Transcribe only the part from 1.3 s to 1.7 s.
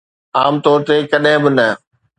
به نه.